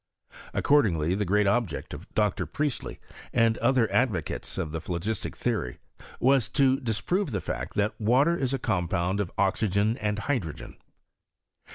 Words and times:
Accordingly, 0.55 1.13
the 1.13 1.25
great 1.25 1.45
object 1.45 1.93
of 1.93 2.11
Dr. 2.15 2.47
Priestley, 2.47 2.99
and 3.31 3.59
other 3.59 3.87
advocates 3.93 4.57
of 4.57 4.71
the 4.71 4.81
phlogistic 4.81 5.37
theory, 5.37 5.77
was 6.19 6.49
to 6.49 6.79
dis 6.79 6.99
prove 6.99 7.29
the 7.29 7.39
fact 7.39 7.75
that 7.75 8.01
water 8.01 8.35
is 8.35 8.51
a 8.51 8.57
compound 8.57 9.19
of 9.19 9.31
oxygea 9.37 9.99
and 10.01 10.17
hydrogen. 10.17 10.77